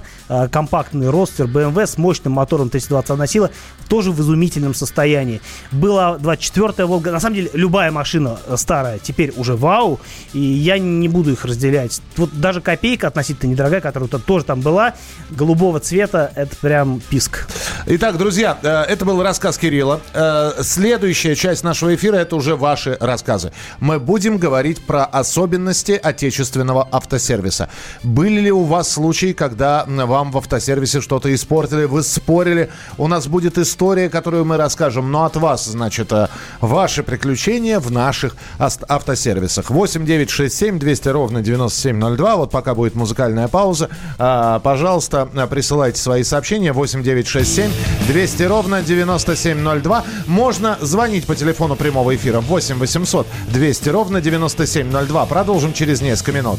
[0.50, 3.50] компактный ростер BMW с мощным мотором 321 сила,
[3.88, 5.40] тоже в изумительном состоянии.
[5.72, 10.00] Была 24-я Волга, на самом деле любая машина э, старая теперь уже вау,
[10.32, 12.00] и я не буду их разделять.
[12.16, 14.94] Вот даже копейка относительно недорогая, которая тут тоже там была,
[15.30, 17.48] голубого цвета, это прям писк.
[17.86, 20.00] Итак, друзья, э, это был рассказ Кирилла.
[20.14, 23.52] Э, Следующая часть нашего эфира это уже ваши рассказы.
[23.80, 27.68] Мы будем говорить про особенности отечественного автосервиса.
[28.02, 32.70] Были ли у вас случаи, когда м, вам в автосервисе что-то испортили, вы спорили?
[32.96, 36.26] У нас будет история, которую мы расскажем, но от вас, значит, э,
[36.60, 39.70] ваши приключения в наших автосервисах.
[39.70, 42.36] 8 9 6 7 200 ровно 9702.
[42.36, 43.88] Вот пока будет музыкальная пауза.
[44.18, 46.72] А, Пожалуйста, присылайте свои сообщения.
[46.72, 47.70] 8 9 6 7
[48.08, 50.04] 200 ровно 9702.
[50.26, 55.26] Можно звонить по телефону прямого эфира 8 800 200 ровно 9702.
[55.26, 56.58] Продолжим через несколько минут.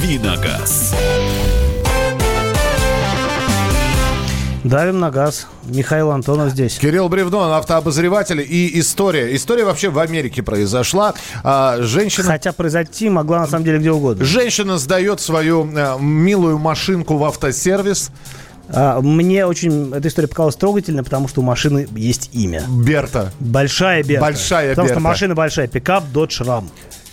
[0.00, 0.94] Давиногаз.
[4.62, 5.48] Давим на газ.
[5.64, 6.78] Михаил Антонов здесь.
[6.78, 9.34] Кирилл Бревдон, автообозреватель и история.
[9.34, 11.14] История вообще в Америке произошла.
[11.42, 12.26] А, женщина...
[12.26, 14.24] Хотя произойти могла на самом деле где угодно.
[14.24, 18.10] Женщина сдает свою э, милую машинку в автосервис.
[18.68, 22.62] А, Мне очень эта история показалась трогательной, потому что у машины есть имя.
[22.68, 23.32] Берта.
[23.40, 24.20] Большая Берта.
[24.26, 25.08] Большая Потому что Берта.
[25.08, 25.66] машина большая.
[25.66, 26.64] Пикап Dodge Ram.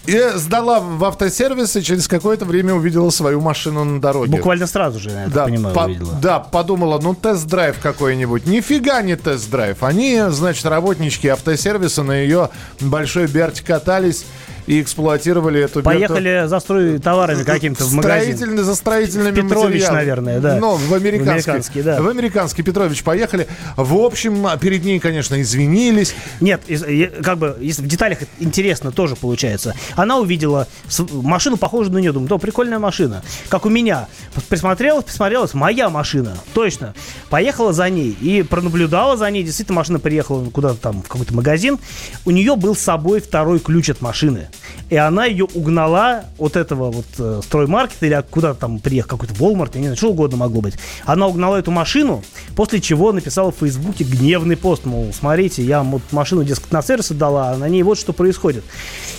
[0.08, 4.32] И сдала в автосервис и через какое-то время увидела свою машину на дороге.
[4.32, 6.14] Буквально сразу же, я Да, понимаю, по- увидела.
[6.22, 8.46] да, подумала, ну тест-драйв какой-нибудь.
[8.46, 9.82] Нифига не тест-драйв.
[9.84, 12.50] Они, значит, работнички автосервиса на ее
[12.80, 14.26] большой Берте катались
[14.68, 15.82] и эксплуатировали эту.
[15.84, 18.36] Поехали за строй товарами каким-то в магазин.
[18.36, 19.96] Строительный, за строительными Петрович, материалами.
[19.96, 20.58] наверное, да.
[20.58, 21.26] Ну, в американский.
[21.26, 22.02] В американский, да.
[22.02, 23.48] В американский Петрович поехали.
[23.76, 26.16] В общем, перед ней, конечно, извинились.
[26.42, 29.74] Нет, е- как бы, в деталях интересно тоже получается.
[29.96, 30.68] Она увидела
[31.12, 33.24] машину, похожую на нее, думает, о, прикольная машина.
[33.50, 34.08] Как у меня.
[34.50, 36.38] Присмотрелась, присмотрелась, моя машина.
[36.54, 36.94] Точно.
[37.30, 39.44] Поехала за ней и пронаблюдала за ней.
[39.44, 41.80] Действительно, машина приехала куда-то там, в какой-то магазин.
[42.26, 44.50] У нее был с собой второй ключ от машины.
[44.90, 49.72] И она ее угнала от этого вот э, строймаркета или куда-то там приехал, какой-то Walmart,
[49.74, 50.76] я не знаю, что угодно могло быть.
[51.06, 52.24] Она угнала эту машину,
[52.56, 57.12] после чего написала в Фейсбуке гневный пост, мол, смотрите, я вот машину, дескать, на сервис
[57.12, 58.64] отдала, а на ней вот что происходит.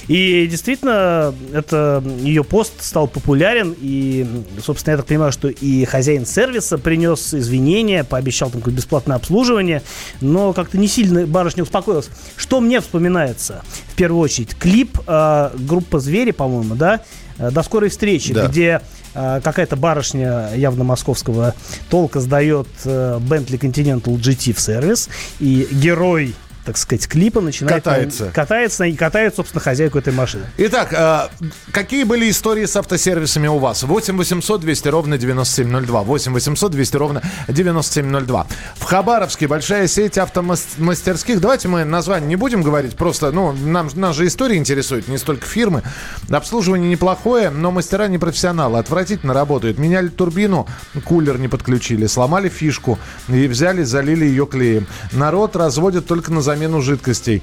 [0.08, 4.26] И действительно, это ее пост стал популярен, и,
[4.64, 9.82] собственно, я так понимаю, что и хозяин сервиса принес извинения, пообещал там какое-то бесплатное обслуживание,
[10.20, 12.08] но как-то не сильно барышня успокоилась.
[12.36, 17.00] Что мне вспоминается, в первую очередь, клип э, группа «Звери», по-моему, да,
[17.38, 18.46] э, «До скорой встречи», Да.
[18.46, 18.80] где
[19.14, 21.54] э, какая-то барышня явно московского
[21.90, 25.08] толка сдает э, Bentley Continental GT в сервис,
[25.40, 26.34] и герой
[26.66, 27.84] так сказать, клипа начинает...
[27.84, 28.30] Катается.
[28.34, 30.44] Катается и катает, собственно, хозяйку этой машины.
[30.58, 31.28] Итак, э,
[31.70, 33.84] какие были истории с автосервисами у вас?
[33.84, 36.02] 8 800 200 ровно 9702.
[36.02, 38.46] 8 800 200 ровно 9702.
[38.74, 41.40] В Хабаровске большая сеть автомастерских.
[41.40, 42.96] Давайте мы название не будем говорить.
[42.96, 45.84] Просто, ну, нам, нас же история интересует, не столько фирмы.
[46.28, 48.80] Обслуживание неплохое, но мастера не профессионалы.
[48.80, 49.78] Отвратительно работают.
[49.78, 50.66] Меняли турбину,
[51.04, 52.06] кулер не подключили.
[52.06, 52.98] Сломали фишку
[53.28, 54.88] и взяли, залили ее клеем.
[55.12, 57.42] Народ разводит только на замену жидкостей.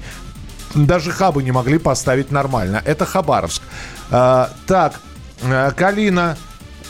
[0.74, 2.82] Даже хабы не могли поставить нормально.
[2.84, 3.62] Это Хабаровск.
[4.10, 5.00] А, так,
[5.42, 6.36] а, Калина,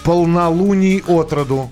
[0.05, 1.71] полнолуний отроду.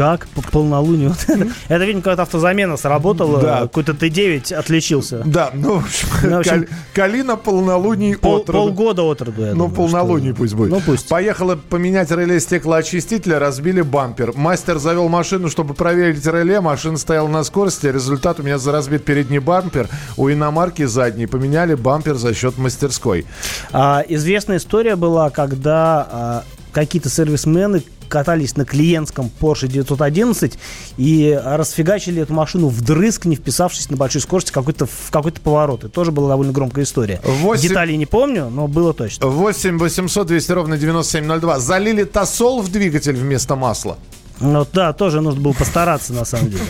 [0.00, 1.14] Как по полнолунию?
[1.68, 3.38] Это, видимо, какая-то автозамена сработала.
[3.64, 5.22] Какой-то Т9 отличился.
[5.26, 8.68] Да, ну, в общем, Ну, Калина, полнолуний Пол- отроду.
[8.68, 10.70] полгода от роду, Ну, что- пусть будет.
[10.70, 11.06] Ну, пусть.
[11.06, 14.32] Поехала поменять реле стеклоочистителя, разбили бампер.
[14.34, 16.62] Мастер завел машину, чтобы проверить реле.
[16.62, 17.84] Машина стояла на скорости.
[17.86, 19.86] Результат у меня за разбит передний бампер.
[20.16, 21.26] У иномарки задний.
[21.26, 23.26] Поменяли бампер за счет мастерской.
[23.70, 30.58] А, известная история была, когда а, какие-то сервисмены катались на клиентском Porsche 911
[30.98, 35.80] и расфигачили эту машину вдрызг, не вписавшись на большой скорости какой-то, в какой-то поворот.
[35.84, 37.20] Это тоже была довольно громкая история.
[37.24, 39.26] Восемь- Деталей не помню, но было точно.
[39.26, 41.58] 8 800 200 ровно 9702.
[41.60, 43.96] Залили тосол в двигатель вместо масла.
[44.40, 46.64] Вот, да, тоже нужно было постараться, на самом деле.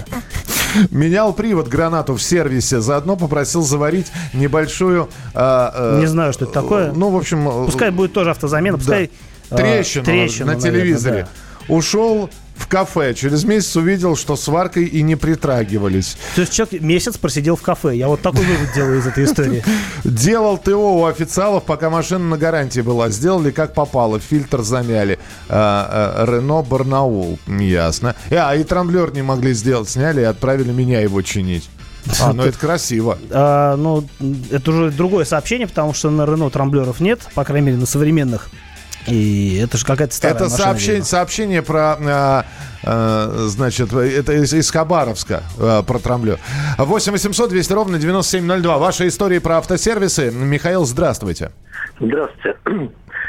[0.91, 2.81] Менял привод гранату в сервисе.
[2.81, 5.09] Заодно попросил заварить небольшую...
[5.35, 6.93] а, э, Не знаю, что это такое.
[6.93, 7.49] Ну, в общем...
[7.49, 9.07] э, Пускай будет тоже автозамена, пускай...
[9.07, 9.09] а,
[9.57, 11.29] трещину, трещину, на наверное, телевизоре.
[11.69, 12.31] Ушел
[12.61, 13.15] в кафе.
[13.15, 16.17] Через месяц увидел, что сваркой и не притрагивались.
[16.35, 17.97] То есть человек месяц просидел в кафе.
[17.97, 19.65] Я вот такой вывод делаю из этой истории.
[20.05, 23.09] Делал ТО у официалов, пока машина на гарантии была.
[23.09, 24.21] Сделали как попало.
[24.21, 25.19] Фильтр замяли.
[25.49, 27.39] А, а, Рено Барнаул.
[27.47, 28.15] Ясно.
[28.31, 29.89] А, и трамблер не могли сделать.
[29.89, 31.71] Сняли и отправили меня его чинить.
[32.21, 33.19] А, ну это красиво.
[33.33, 34.05] А, ну,
[34.51, 38.51] это уже другое сообщение, потому что на Рено трамблеров нет, по крайней мере, на современных.
[39.07, 41.07] И это же какая-то старая Это машина, сообщение, видимо.
[41.07, 42.43] сообщение про, э,
[42.85, 46.39] э, значит, это из, из Хабаровска, э, про трамблер.
[46.79, 48.79] 8 800 200 ровно 9702.
[48.79, 50.31] Ваши истории про автосервисы.
[50.31, 51.53] Михаил, здравствуйте.
[51.99, 52.57] Здравствуйте.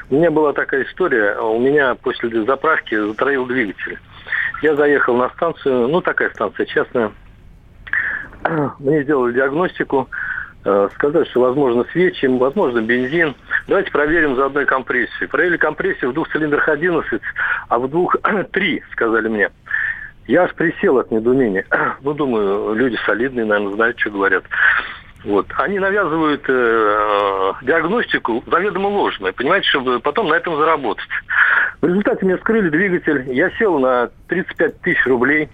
[0.09, 1.37] У меня была такая история.
[1.39, 3.97] У меня после заправки затроил двигатель.
[4.61, 7.11] Я заехал на станцию, ну такая станция частная.
[8.79, 10.09] Мне сделали диагностику.
[10.65, 13.35] Э, Сказали, что возможно свечи, возможно бензин.
[13.67, 15.29] Давайте проверим заодно и компрессию.
[15.29, 17.21] Проверили компрессию в двух цилиндрах 11,
[17.69, 18.15] а в двух
[18.51, 19.49] 3, сказали мне.
[20.27, 21.65] Я аж присел от недоумения.
[22.01, 24.43] Ну, думаю, люди солидные, наверное, знают, что говорят.
[25.23, 25.47] Вот.
[25.57, 31.09] Они навязывают э, диагностику заведомо ложную, понимаете, чтобы потом на этом заработать.
[31.81, 35.49] В результате мне вскрыли двигатель, я сел на 35 тысяч рублей.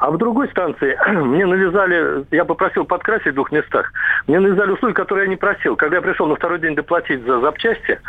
[0.00, 3.92] А в другой станции мне навязали, я попросил подкрасить в двух местах,
[4.26, 5.76] мне навязали услуги, которые я не просил.
[5.76, 8.00] Когда я пришел на второй день доплатить за запчасти,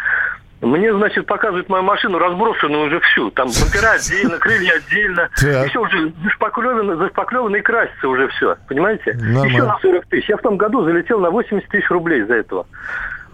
[0.62, 3.30] мне, значит, показывают мою машину разбросанную уже всю.
[3.32, 5.30] Там бампера отдельно, крылья отдельно.
[5.36, 5.66] Так.
[5.66, 8.56] И все уже зашпаклевано, зашпаклевано и красится уже все.
[8.70, 9.14] Понимаете?
[9.14, 9.48] Нормально.
[9.48, 10.30] Еще на 40 тысяч.
[10.30, 12.68] Я в том году залетел на 80 тысяч рублей за этого.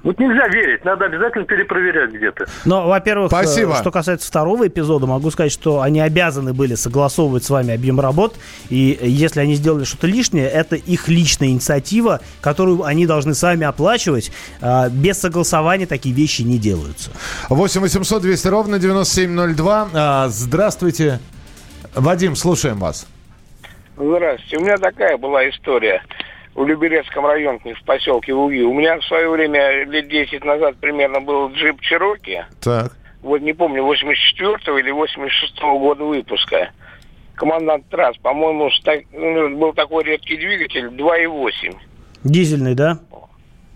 [0.03, 2.45] Вот нельзя верить, надо обязательно перепроверять где-то.
[2.65, 3.73] Но, во-первых, Спасибо.
[3.73, 7.99] э, что касается второго эпизода, могу сказать, что они обязаны были согласовывать с вами объем
[7.99, 8.35] работ,
[8.69, 14.31] и если они сделали что-то лишнее, это их личная инициатива, которую они должны сами оплачивать.
[14.61, 17.11] А, Без согласования такие вещи не делаются.
[17.49, 19.89] 8 800 200 ровно 9702.
[19.93, 21.19] А, Здравствуйте.
[21.95, 23.07] Вадим, слушаем вас.
[23.97, 24.57] Здравствуйте.
[24.57, 26.03] У меня такая была история
[26.57, 28.61] в Люберецком районе, в поселке Луги.
[28.61, 32.45] У меня в свое время, лет 10 назад примерно, был джип Чироки.
[32.61, 32.93] Так.
[33.21, 36.71] Вот не помню, 84 или 86 года выпуска.
[37.35, 38.71] Командант трасс, по-моему,
[39.13, 41.75] ну, был такой редкий двигатель 2,8.
[42.23, 42.97] Дизельный, да?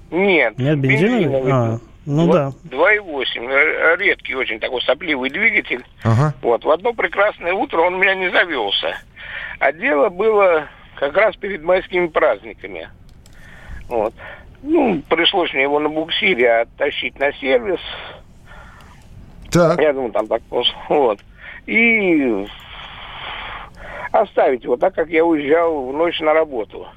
[0.10, 1.20] Нет, Нет, бензиновый?
[1.26, 2.52] бензиновый А, ну Вот да.
[2.76, 3.48] 2,8.
[3.48, 5.86] Э, Редкий очень такой сопливый двигатель.
[6.04, 6.34] Ага.
[6.42, 8.98] Вот, в одно прекрасное утро он у меня не завелся.
[9.60, 12.90] А дело было как раз перед майскими праздниками.
[13.88, 14.14] Вот.
[14.64, 17.80] Ну, пришлось мне его на буксире оттащить на сервис.
[19.52, 19.82] Так.
[19.82, 20.74] Я думаю, там так просто.
[20.90, 21.20] Вот.
[21.66, 22.48] И
[24.12, 26.88] оставить его, так как я уезжал в ночь на работу.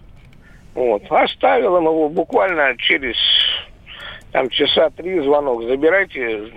[0.74, 1.02] Вот.
[1.10, 3.16] Оставил им его буквально через
[4.32, 5.62] там часа три звонок.
[5.62, 6.50] Забирайте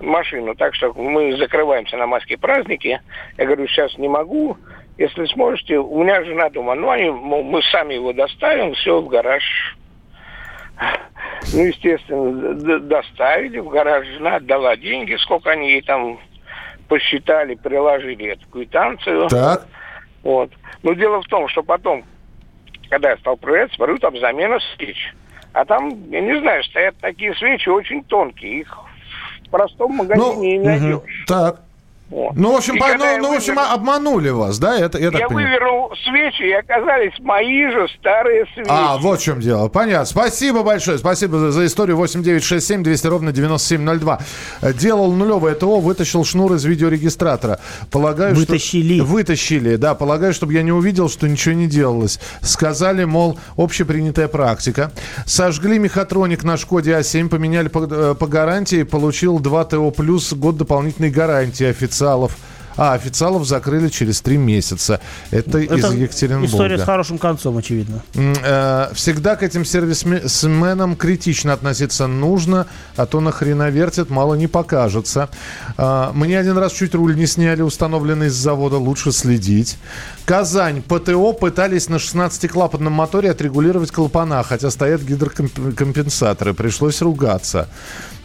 [0.00, 0.54] машину.
[0.54, 3.00] Так что мы закрываемся на майские праздники.
[3.36, 4.56] Я говорю, сейчас не могу.
[4.96, 6.74] Если сможете, у меня жена дома.
[6.74, 9.76] Ну, они, мол, мы сами его доставим, все в гараж.
[11.52, 14.06] Ну, естественно, доставили в гараж.
[14.06, 16.18] Жена отдала деньги, сколько они ей там
[16.88, 19.28] посчитали, приложили эту квитанцию.
[19.28, 19.66] Так.
[20.22, 20.50] Вот.
[20.82, 22.04] Но дело в том, что потом,
[22.88, 25.12] когда я стал проверять, смотрю, там замена свеч.
[25.52, 28.60] А там, я не знаю, стоят такие свечи очень тонкие.
[28.60, 28.78] Их
[29.46, 30.66] в простом магазине не мгм.
[30.66, 31.24] найдешь.
[31.26, 31.60] Так.
[32.14, 32.36] Вот.
[32.36, 34.78] Ну, в общем, по- ну, ну, в общем, вывернул- обманули вас, да?
[34.78, 38.68] Это, я так я вывернул свечи, и оказались мои же старые свечи.
[38.70, 39.66] А, вот в чем дело.
[39.68, 40.04] Понятно.
[40.06, 40.98] Спасибо большое.
[40.98, 41.96] Спасибо за, за историю.
[41.96, 44.20] 8967 200 ровно 9702.
[44.62, 47.58] Э, Делал нулевое ТО, вытащил шнур из видеорегистратора.
[47.90, 48.98] Полагаю, Вытащили.
[48.98, 49.04] Что...
[49.06, 49.96] Вытащили, да.
[49.96, 52.20] Полагаю, чтобы я не увидел, что ничего не делалось.
[52.42, 54.92] Сказали, мол, общепринятая практика.
[55.26, 60.56] Сожгли мехатроник на Шкоде А7, поменяли по, э, по гарантии, получил 2 ТО плюс год
[60.56, 61.72] дополнительной гарантии
[62.04, 62.36] официалов.
[62.76, 64.98] А, официалов закрыли через три месяца.
[65.30, 66.46] Это, из Это Екатеринбурга.
[66.46, 68.02] история с хорошим концом, очевидно.
[68.14, 75.28] Э, Всегда к этим сервисменам критично относиться нужно, а то нахрена вертят, мало не покажется.
[75.76, 79.76] А, Мне один раз чуть руль не сняли, установленный с завода, лучше следить.
[80.24, 87.68] Казань, ПТО пытались на 16-клапанном моторе отрегулировать клапана, хотя стоят гидрокомпенсаторы, пришлось ругаться.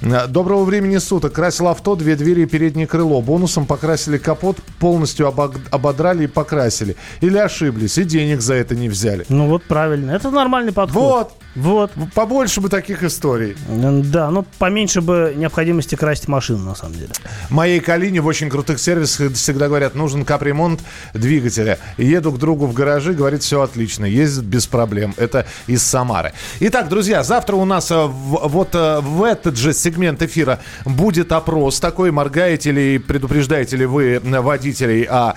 [0.02, 1.34] Э, Доброго времени суток.
[1.34, 3.22] Красил авто, две двери и переднее крыло.
[3.22, 6.95] Бонусом покрасили капот, полностью ободрали и покрасили.
[7.20, 9.26] Или ошиблись, и денег за это не взяли.
[9.28, 10.12] Ну вот правильно.
[10.12, 11.04] Это нормальный подход.
[11.04, 11.34] Вот.
[11.56, 11.91] Вот.
[12.14, 13.56] Побольше бы таких историй.
[13.68, 17.10] Да, ну поменьше бы необходимости красить машину, на самом деле.
[17.50, 20.82] Моей Калине в очень крутых сервисах всегда говорят, нужен капремонт
[21.14, 21.80] двигателя.
[21.97, 25.14] Еду к другу в гаражи, говорит, все отлично, ездит без проблем.
[25.18, 26.34] Это из Самары.
[26.60, 31.80] Итак, друзья, завтра у нас э, вот э, в этот же сегмент эфира будет опрос
[31.80, 35.36] такой, моргаете ли, предупреждаете ли вы водителей о,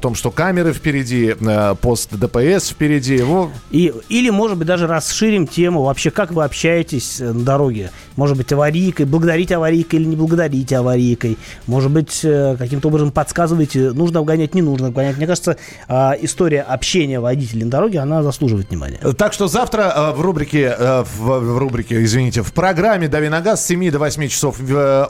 [0.00, 3.24] том, что камеры впереди, э, пост ДПС впереди.
[3.70, 7.90] И, или, может быть, даже расширим обсудим тему вообще, как вы общаетесь э, на дороге.
[8.16, 11.38] Может быть, аварийкой, благодарить аварийкой или не благодарить аварийкой.
[11.66, 15.16] Может быть, э, каким-то образом подсказываете, нужно обгонять, не нужно обгонять.
[15.16, 15.56] Мне кажется,
[15.88, 18.98] а, история общения водителей на дороге, она заслуживает внимания.
[19.16, 23.66] Так что завтра э, в рубрике, в, рубрике, извините, в программе «Дави на газ» с
[23.66, 24.58] 7 до 8 часов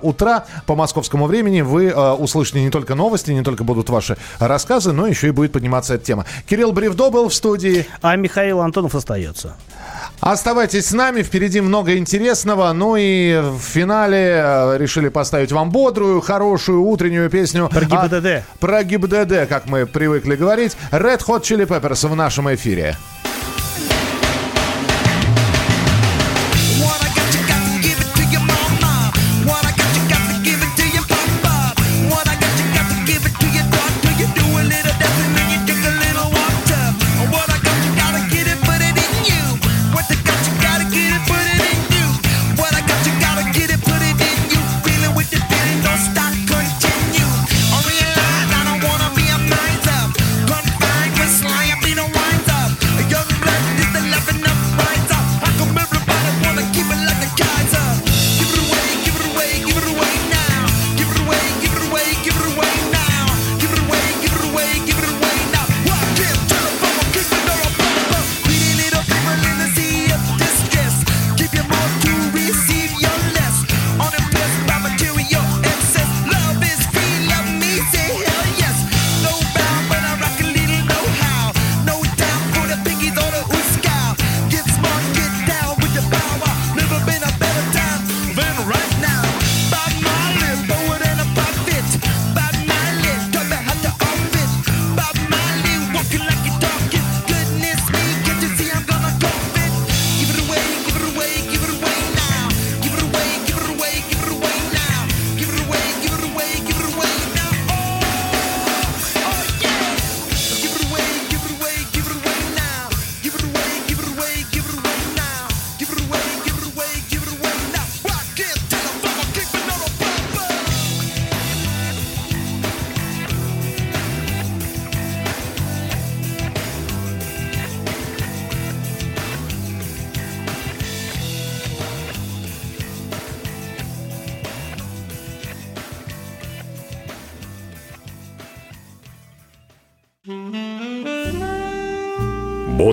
[0.02, 5.06] утра по московскому времени вы услышите не только новости, не только будут ваши рассказы, но
[5.06, 6.24] еще и будет подниматься эта тема.
[6.48, 7.86] Кирилл Бревдо был в студии.
[8.02, 9.54] А Михаил Антонов остается.
[10.20, 12.72] Оставайтесь с нами, впереди много интересного.
[12.72, 17.68] Ну и в финале э, решили поставить вам бодрую, хорошую утреннюю песню.
[17.68, 18.26] Про ГИБДД.
[18.26, 20.76] А, про ГИБДД, как мы привыкли говорить.
[20.90, 22.96] Red Hot Chili Peppers в нашем эфире.